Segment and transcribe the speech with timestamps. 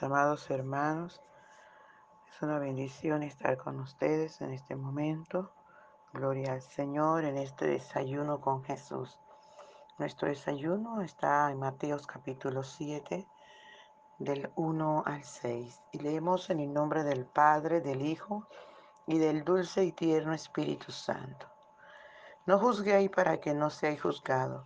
[0.00, 1.20] amados hermanos.
[2.30, 5.52] Es una bendición estar con ustedes en este momento.
[6.14, 9.18] Gloria al Señor en este desayuno con Jesús.
[9.98, 13.26] Nuestro desayuno está en Mateos capítulo 7,
[14.18, 15.82] del 1 al 6.
[15.92, 18.46] Y leemos en el nombre del Padre, del Hijo
[19.06, 21.46] y del dulce y tierno Espíritu Santo.
[22.46, 24.64] No juzguéis para que no seáis juzgados,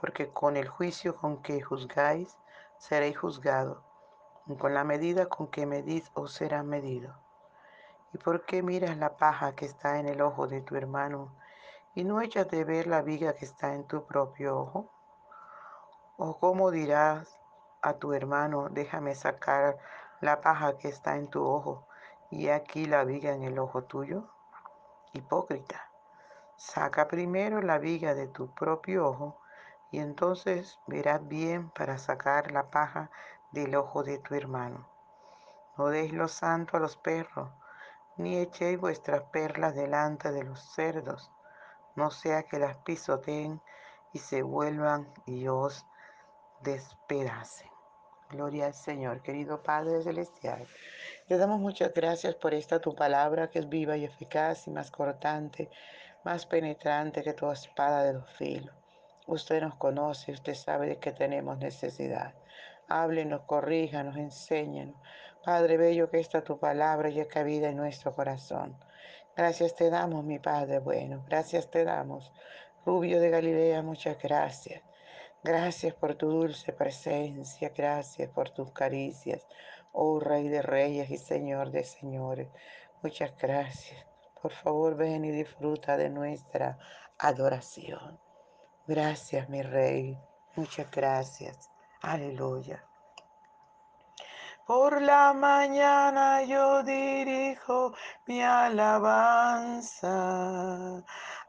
[0.00, 2.38] porque con el juicio con que juzgáis,
[2.78, 3.83] seréis juzgados,
[4.58, 7.14] con la medida con que medís os será medido.
[8.12, 11.34] ¿Y por qué miras la paja que está en el ojo de tu hermano
[11.94, 14.90] y no echas de ver la viga que está en tu propio ojo?
[16.18, 17.40] ¿O cómo dirás
[17.80, 19.78] a tu hermano, déjame sacar
[20.20, 21.86] la paja que está en tu ojo
[22.30, 24.28] y aquí la viga en el ojo tuyo?
[25.12, 25.88] Hipócrita,
[26.56, 29.40] saca primero la viga de tu propio ojo
[29.90, 33.10] y entonces verás bien para sacar la paja
[33.54, 34.86] del ojo de tu hermano.
[35.78, 37.48] No deis lo santo a los perros,
[38.16, 41.30] ni echéis vuestras perlas delante de los cerdos,
[41.94, 43.62] no sea que las pisoteen
[44.12, 45.86] y se vuelvan y os
[46.62, 47.70] despedacen.
[48.30, 50.66] Gloria al Señor, querido Padre Celestial.
[51.28, 54.90] Le damos muchas gracias por esta tu palabra que es viva y eficaz y más
[54.90, 55.70] cortante,
[56.24, 58.74] más penetrante que toda espada de los filos
[59.26, 62.34] Usted nos conoce, usted sabe de qué tenemos necesidad.
[62.88, 64.96] Háblenos, corríjanos, enséñanos.
[65.44, 68.76] Padre bello, que esta tu palabra ya cabida en nuestro corazón.
[69.36, 71.22] Gracias te damos, mi Padre bueno.
[71.26, 72.32] Gracias te damos.
[72.86, 74.82] Rubio de Galilea, muchas gracias.
[75.42, 79.46] Gracias por tu dulce presencia, gracias por tus caricias,
[79.92, 82.48] oh Rey de Reyes y Señor de Señores.
[83.02, 84.06] Muchas gracias.
[84.40, 86.78] Por favor, ven y disfruta de nuestra
[87.18, 88.18] adoración.
[88.86, 90.18] Gracias, mi rey.
[90.56, 91.73] Muchas gracias.
[92.06, 92.84] Aleluya.
[94.66, 97.94] Por la mañana yo dirijo
[98.26, 100.12] mi alabanza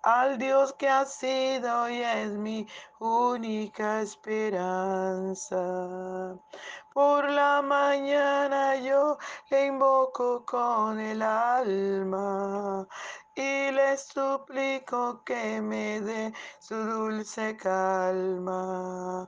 [0.01, 2.65] al Dios que ha sido y es mi
[2.99, 5.57] única esperanza.
[6.93, 9.17] Por la mañana yo
[9.49, 12.87] le invoco con el alma
[13.35, 19.27] y le suplico que me dé su dulce calma.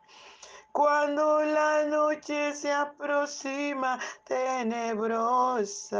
[0.71, 5.99] Cuando la noche se aproxima tenebrosa,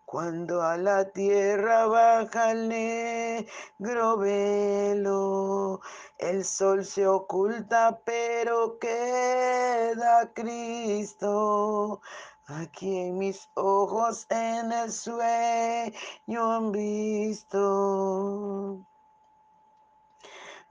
[0.11, 5.79] Cuando a la tierra baja el negro velo,
[6.17, 12.01] el sol se oculta, pero queda Cristo.
[12.45, 17.61] Aquí mis ojos en el sueño han visto.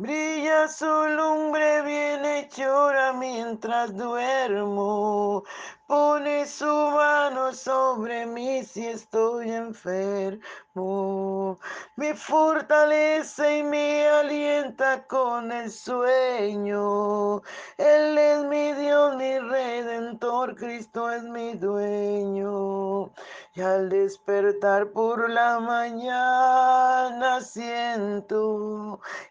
[0.01, 5.45] Brilla su lumbre bien hechora mientras duermo.
[5.87, 10.41] Pone su mano sobre mí si estoy enfermo.
[11.97, 17.43] Me fortalece y me alienta con el sueño.
[17.77, 23.11] Él es mi Dios, mi redentor, Cristo es mi dueño.
[23.53, 29.01] Y al despertar por la mañana siento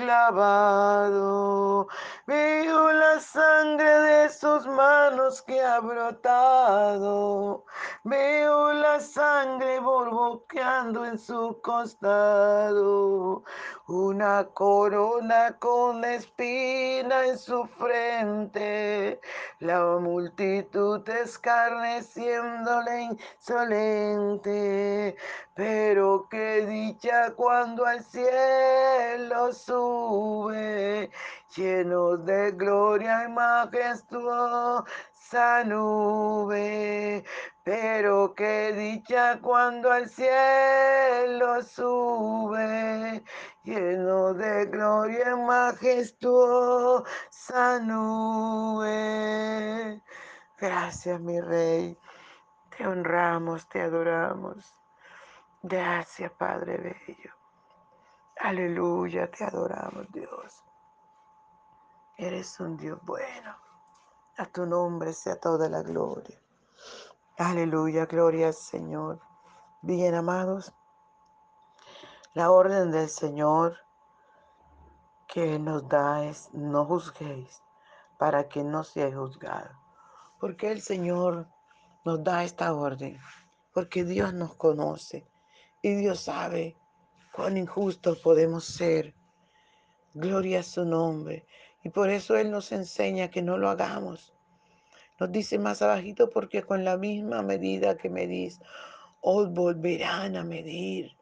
[0.00, 1.86] clavado.
[2.26, 7.64] Veo la sangre de sus manos que ha brotado.
[8.04, 13.42] Veo la sangre borboqueando en su costado.
[13.88, 19.20] Una corona con espina en su frente.
[19.58, 25.16] La multitud escarneciéndole insolente.
[25.60, 31.10] Pero qué dicha cuando al cielo sube,
[31.54, 34.84] lleno de gloria y majestuosa
[35.66, 37.22] nube.
[37.62, 43.22] Pero qué dicha cuando al cielo sube,
[43.62, 47.04] lleno de gloria y majestuosa
[47.80, 48.90] nube.
[50.56, 51.98] Gracias, mi rey.
[52.74, 54.79] Te honramos, te adoramos.
[55.62, 57.32] Gracias, Padre Bello.
[58.38, 60.64] Aleluya, te adoramos, Dios.
[62.16, 63.54] Eres un Dios bueno.
[64.38, 66.40] A tu nombre sea toda la gloria.
[67.36, 69.20] Aleluya, gloria al Señor.
[69.82, 70.72] Bien, amados,
[72.32, 73.76] la orden del Señor
[75.26, 77.62] que nos da es no juzguéis
[78.18, 79.76] para que no seáis juzgados.
[80.38, 81.46] Porque el Señor
[82.06, 83.20] nos da esta orden?
[83.74, 85.29] Porque Dios nos conoce
[85.82, 86.76] y Dios sabe
[87.32, 89.14] cuán injustos podemos ser.
[90.12, 91.46] Gloria a su nombre.
[91.82, 94.34] Y por eso Él nos enseña que no lo hagamos.
[95.18, 98.60] Nos dice más abajito porque con la misma medida que medís,
[99.20, 101.16] os volverán a medir.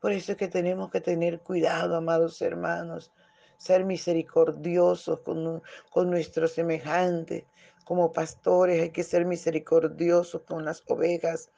[0.00, 3.12] Por eso es que tenemos que tener cuidado, amados hermanos,
[3.56, 7.44] ser misericordiosos con, con nuestros semejantes.
[7.84, 11.50] Como pastores hay que ser misericordiosos con las ovejas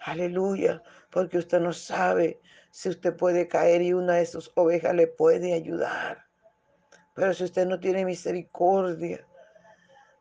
[0.00, 2.40] Aleluya, porque usted no sabe
[2.70, 6.24] si usted puede caer y una de sus ovejas le puede ayudar.
[7.14, 9.26] Pero si usted no tiene misericordia,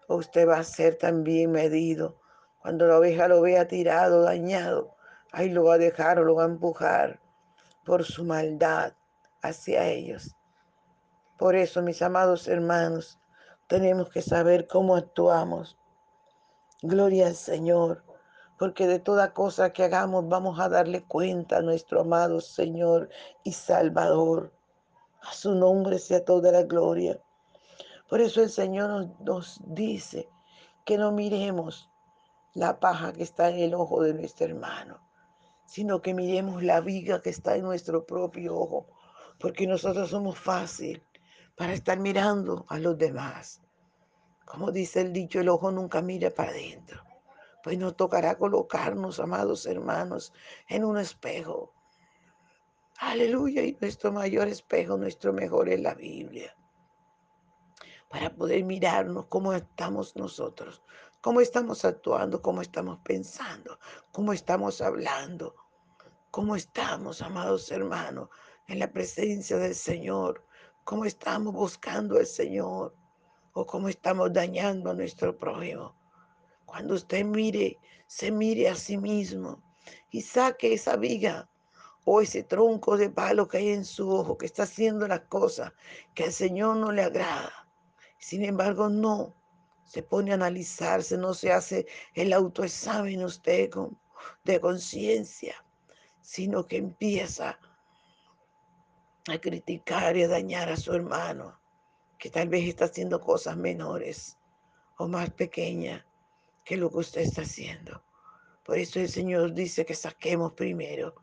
[0.07, 2.19] usted va a ser también medido.
[2.61, 4.95] Cuando la oveja lo vea tirado, dañado,
[5.31, 7.19] ahí lo va a dejar o lo va a empujar
[7.85, 8.93] por su maldad
[9.41, 10.35] hacia ellos.
[11.37, 13.19] Por eso, mis amados hermanos,
[13.67, 15.77] tenemos que saber cómo actuamos.
[16.81, 18.03] Gloria al Señor
[18.57, 23.09] porque de toda cosa que hagamos vamos a darle cuenta a nuestro amado Señor
[23.43, 24.51] y Salvador.
[25.21, 27.19] A su nombre sea toda la gloria.
[28.09, 30.29] Por eso el Señor nos, dice
[30.85, 31.89] que no miremos
[32.53, 34.99] la paja que está en el ojo de nuestro hermano,
[35.65, 38.87] sino que miremos la viga que está en nuestro propio ojo,
[39.39, 41.03] porque nosotros somos fácil
[41.55, 43.61] para estar mirando a los demás.
[44.45, 47.03] Como dice el dicho, el ojo nunca mira para adentro
[47.67, 50.31] pues nos tocará colocarnos, amados hermanos,
[50.69, 51.73] en un espejo.
[52.99, 56.55] Aleluya, y nuestro mayor espejo, nuestro mejor es la Biblia.
[58.07, 60.81] Para poder mirarnos cómo estamos nosotros,
[61.19, 63.77] cómo estamos actuando, cómo estamos pensando,
[64.13, 65.53] cómo estamos hablando,
[66.31, 68.29] cómo estamos, amados hermanos,
[68.69, 70.41] en la presencia del Señor,
[70.85, 72.95] cómo estamos buscando al Señor
[73.51, 75.96] o cómo estamos dañando a nuestro prójimo.
[76.67, 79.63] Cuando usted mire, se mire a sí mismo
[80.11, 81.49] y saque esa viga
[82.03, 85.71] o ese tronco de palo que hay en su ojo, que está haciendo las cosas
[86.13, 87.53] que al Señor no le agrada.
[88.19, 89.33] Sin embargo, no
[89.85, 93.69] se pone a analizarse, no se hace el autoexamen usted
[94.43, 95.55] de conciencia,
[96.21, 97.57] sino que empieza
[99.29, 101.57] a criticar y a dañar a su hermano,
[102.19, 104.37] que tal vez está haciendo cosas menores
[104.97, 106.03] o más pequeñas
[106.67, 108.03] que lo que usted está haciendo.
[108.65, 111.15] Por eso el Señor dice que saquemos primero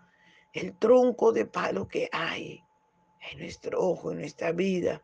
[0.54, 2.64] el tronco de palo que hay
[3.30, 5.02] en nuestro ojo, en nuestra vida,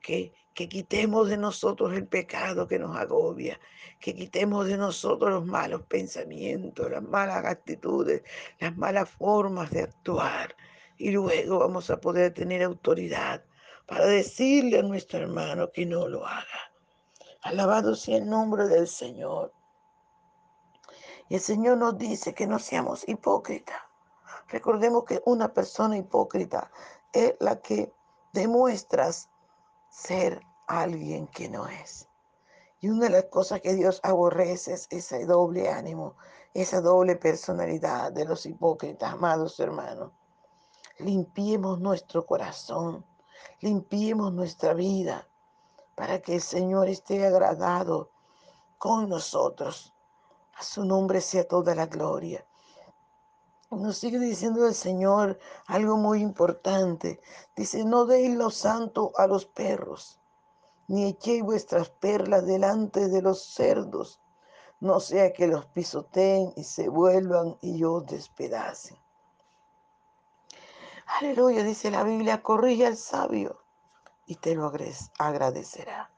[0.00, 3.60] que, que quitemos de nosotros el pecado que nos agobia,
[4.00, 8.22] que quitemos de nosotros los malos pensamientos, las malas actitudes,
[8.60, 10.56] las malas formas de actuar.
[10.96, 13.44] Y luego vamos a poder tener autoridad
[13.84, 16.72] para decirle a nuestro hermano que no lo haga.
[17.42, 19.52] Alabado sea el nombre del Señor.
[21.32, 23.78] Y el Señor nos dice que no seamos hipócritas.
[24.48, 26.70] Recordemos que una persona hipócrita
[27.10, 27.90] es la que
[28.34, 29.08] demuestra
[29.88, 32.06] ser alguien que no es.
[32.80, 36.16] Y una de las cosas que Dios aborrece es ese doble ánimo,
[36.52, 40.12] esa doble personalidad de los hipócritas, amados hermanos.
[40.98, 43.06] Limpiemos nuestro corazón,
[43.60, 45.26] limpiemos nuestra vida
[45.94, 48.10] para que el Señor esté agradado
[48.76, 49.94] con nosotros
[50.54, 52.44] a su nombre sea toda la gloria.
[53.70, 57.20] Nos sigue diciendo el Señor algo muy importante.
[57.56, 60.20] Dice, no deis lo santo a los perros,
[60.88, 64.20] ni echéis vuestras perlas delante de los cerdos,
[64.80, 68.98] no sea que los pisoteen y se vuelvan y os despedacen.
[71.20, 73.62] Aleluya, dice la Biblia, corrige al sabio
[74.26, 74.72] y te lo
[75.18, 76.10] agradecerá.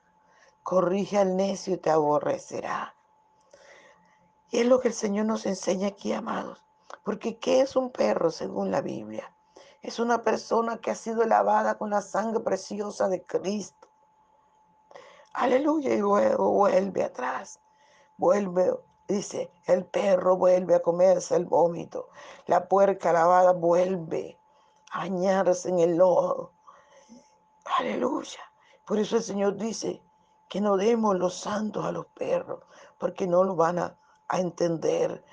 [0.62, 2.93] Corrige al necio y te aborrecerá.
[4.54, 6.62] Es lo que el Señor nos enseña aquí, amados.
[7.02, 9.34] Porque ¿qué es un perro según la Biblia?
[9.82, 13.88] Es una persona que ha sido lavada con la sangre preciosa de Cristo.
[15.32, 15.92] Aleluya.
[15.92, 17.58] Y luego vuelve atrás.
[18.16, 22.10] Vuelve, dice, el perro vuelve a comerse el vómito.
[22.46, 24.38] La puerca lavada vuelve
[24.92, 26.52] a bañarse en el lodo.
[27.80, 28.38] Aleluya.
[28.84, 30.00] Por eso el Señor dice
[30.48, 32.60] que no demos los santos a los perros,
[32.98, 33.98] porque no lo van a,
[34.34, 35.24] a entender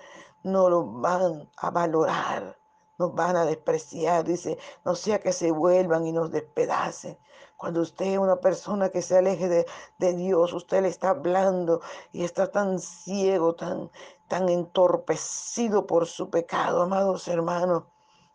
[0.43, 2.57] no lo van a valorar,
[2.97, 4.23] nos van a despreciar.
[4.23, 7.17] Dice, no sea que se vuelvan y nos despedacen.
[7.57, 9.65] Cuando usted es una persona que se aleje de,
[9.99, 11.81] de, Dios, usted le está hablando
[12.11, 13.91] y está tan ciego, tan,
[14.27, 17.83] tan entorpecido por su pecado, amados hermanos,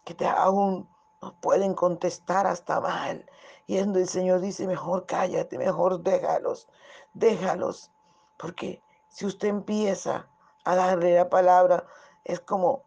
[0.04, 0.88] que te, aún
[1.20, 3.26] nos pueden contestar hasta mal.
[3.66, 6.68] Y el Señor dice, mejor cállate, mejor déjalos,
[7.12, 7.90] déjalos.
[8.36, 10.28] Porque si usted empieza
[10.66, 11.86] a darle la palabra,
[12.24, 12.82] es como,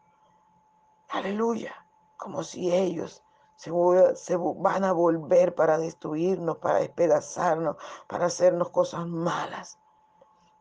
[1.07, 1.73] aleluya,
[2.17, 3.23] como si ellos
[3.55, 9.79] se, van a volver para destruirnos, para despedazarnos, para hacernos cosas malas.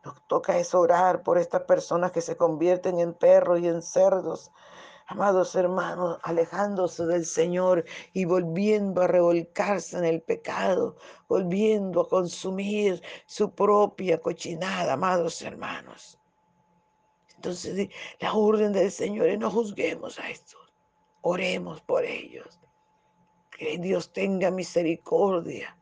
[0.03, 4.51] Nos toca es orar por estas personas que se convierten en perros y en cerdos.
[5.07, 7.83] Amados hermanos, alejándose del Señor
[8.13, 10.95] y volviendo a revolcarse en el pecado,
[11.27, 16.19] volviendo a consumir su propia cochinada, amados hermanos.
[17.39, 17.87] Entonces,
[18.19, 20.73] la orden del Señor es no juzguemos a estos,
[21.21, 22.59] oremos por ellos.
[23.49, 25.77] Que Dios tenga misericordia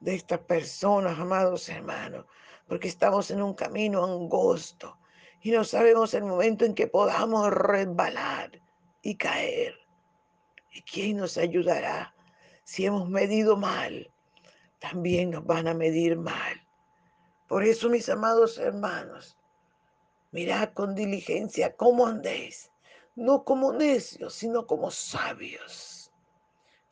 [0.00, 2.26] de estas personas, amados hermanos,
[2.68, 4.98] porque estamos en un camino angosto
[5.40, 8.60] y no sabemos el momento en que podamos resbalar
[9.00, 9.74] y caer.
[10.70, 12.14] ¿Y quién nos ayudará?
[12.64, 14.12] Si hemos medido mal,
[14.78, 16.60] también nos van a medir mal.
[17.48, 19.38] Por eso, mis amados hermanos,
[20.32, 22.70] Mirad con diligencia cómo andéis,
[23.16, 26.12] no como necios, sino como sabios.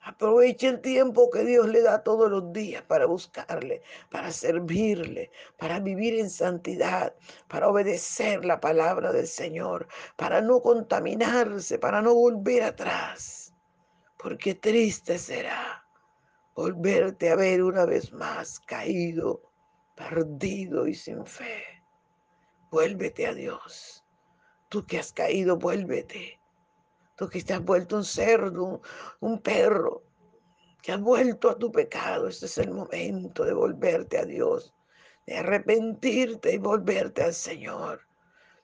[0.00, 5.78] Aproveche el tiempo que Dios le da todos los días para buscarle, para servirle, para
[5.78, 7.14] vivir en santidad,
[7.46, 13.52] para obedecer la palabra del Señor, para no contaminarse, para no volver atrás.
[14.16, 15.86] Porque triste será
[16.54, 19.42] volverte a ver una vez más caído,
[19.94, 21.77] perdido y sin fe.
[22.70, 24.04] Vuélvete a Dios.
[24.68, 26.38] Tú que has caído, vuélvete.
[27.16, 28.82] Tú que te has vuelto un cerdo,
[29.20, 30.02] un, perro,
[30.82, 32.28] que has vuelto a tu pecado.
[32.28, 34.74] Este es el momento de volverte a Dios,
[35.26, 38.02] de arrepentirte y volverte al Señor.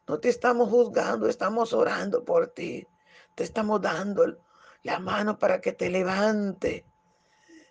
[0.07, 2.87] No te estamos juzgando, estamos orando por ti.
[3.35, 4.37] Te estamos dando
[4.83, 6.85] la mano para que te levante.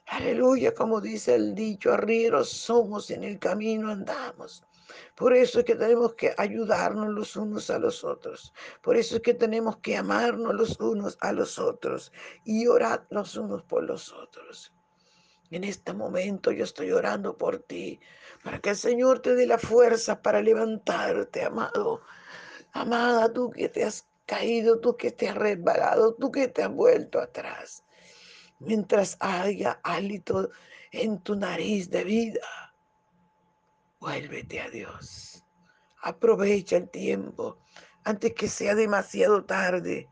[0.08, 4.66] Aleluya, como dice el dicho, arrieros somos en el camino andamos.
[5.16, 8.54] Por eso es que tenemos que ayudarnos los unos a los otros.
[8.82, 12.12] Por eso es que tenemos que amarnos los unos a los otros
[12.46, 14.74] y orar los unos por los otros.
[15.52, 18.00] En este momento yo estoy orando por ti,
[18.44, 22.02] para que el Señor te dé la fuerza para levantarte, amado.
[22.72, 26.72] Amada, tú que te has caído, tú que te has resbalado, tú que te has
[26.72, 27.84] vuelto atrás.
[28.60, 30.50] Mientras haya hálito
[30.92, 32.63] en tu nariz de vida,
[34.04, 35.46] Vuélvete a Dios.
[36.02, 37.60] Aprovecha el tiempo
[38.04, 40.10] antes que sea demasiado tarde,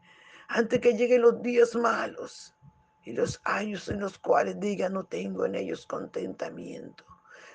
[0.48, 2.56] antes que lleguen los días malos
[3.04, 7.04] y los años en los cuales diga no tengo en ellos contentamiento.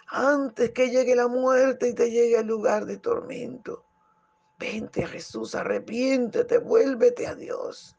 [0.09, 3.87] Antes que llegue la muerte y te llegue al lugar de tormento.
[4.59, 7.97] Vente a Jesús, arrepiéntete, vuélvete a Dios.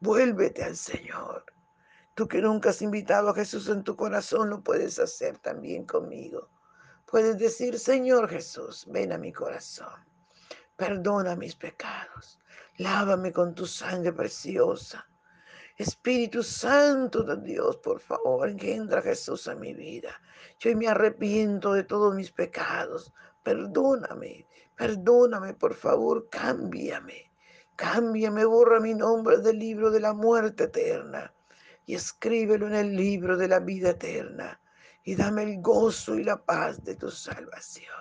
[0.00, 1.44] Vuélvete al Señor.
[2.14, 6.48] Tú que nunca has invitado a Jesús en tu corazón, lo puedes hacer también conmigo.
[7.10, 10.04] Puedes decir, Señor Jesús, ven a mi corazón,
[10.76, 12.38] perdona mis pecados,
[12.76, 15.08] lávame con tu sangre preciosa.
[15.78, 20.20] Espíritu Santo de Dios, por favor, engendra a Jesús a mi vida.
[20.58, 23.10] Yo me arrepiento de todos mis pecados.
[23.42, 24.46] Perdóname,
[24.76, 27.32] perdóname, por favor, cámbiame.
[27.74, 31.32] Cámbiame, borra mi nombre del libro de la muerte eterna
[31.86, 34.60] y escríbelo en el libro de la vida eterna
[35.08, 37.94] y dame el gozo y la paz de tu salvación.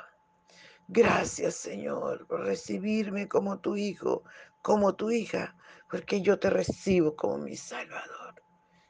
[0.89, 4.23] Gracias, Señor, por recibirme como tu hijo,
[4.61, 5.55] como tu hija,
[5.89, 8.43] porque yo te recibo como mi Salvador.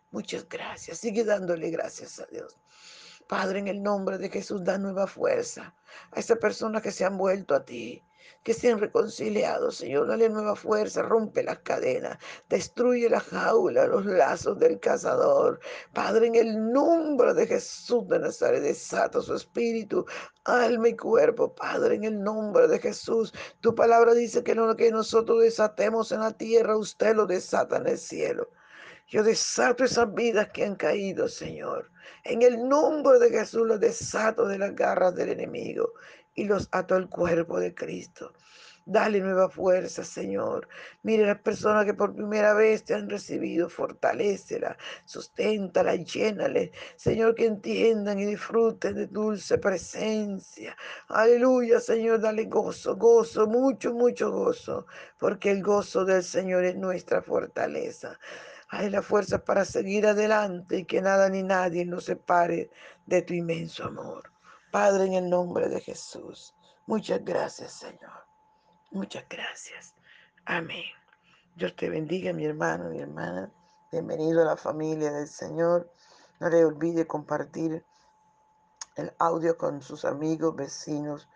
[0.10, 0.98] Muchas gracias.
[0.98, 2.60] Sigue dándole gracias a Dios.
[3.28, 5.76] Padre, en el nombre de Jesús, da nueva fuerza
[6.10, 8.04] a esas personas que se han vuelto a ti,
[8.44, 10.08] que se han reconciliado, Señor.
[10.08, 12.18] Dale nueva fuerza, rompe las cadenas,
[12.50, 15.60] destruye la jaula, los lazos del cazador.
[15.94, 20.06] Padre, en el nombre de Jesús de Nazaret, desata su espíritu,
[20.46, 21.54] alma y cuerpo.
[21.54, 26.22] Padre, en el nombre de Jesús, tu palabra dice que lo que nosotros desatemos en
[26.22, 28.50] la tierra, usted lo desata en el cielo.
[29.10, 31.90] Yo desato esas vidas que han caído, Señor.
[32.26, 35.94] En el nombre de Jesús los desato de las garras del enemigo
[36.36, 38.34] y los ato al cuerpo de Cristo.
[38.86, 40.68] Dale nueva fuerza, Señor.
[41.04, 46.74] Mire las personas que por primera vez te han recibido, fortalecela, susténtala, llénale.
[46.98, 50.76] Señor, que entiendan y disfruten de dulce presencia.
[51.08, 54.86] Aleluya, Señor, dale gozo, gozo, mucho, mucho gozo,
[55.18, 58.20] porque el gozo del Señor es nuestra fortaleza.
[58.70, 62.70] Hay la fuerza para seguir adelante y que nada ni nadie nos separe
[63.06, 64.30] de tu inmenso amor.
[64.72, 66.54] Padre, en el nombre de Jesús,
[66.86, 68.26] muchas gracias, Señor.
[68.92, 69.96] Muchas gracias.
[70.46, 70.84] Amén.
[71.56, 73.50] Dios te bendiga, mi hermano, mi hermana.
[73.90, 75.90] Bienvenido a la familia del Señor.
[76.42, 77.86] No le olvide compartir
[78.98, 81.30] el audio con sus amigos, vecinos,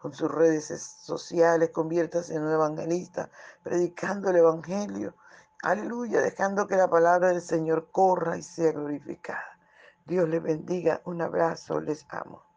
[0.00, 1.68] con sus redes sociales.
[1.70, 3.30] Conviértase en un evangelista,
[3.62, 5.14] predicando el Evangelio
[5.62, 9.58] Aleluya, dejando que la palabra del Señor corra y sea glorificada.
[10.06, 11.02] Dios les bendiga.
[11.04, 12.47] Un abrazo, les amo.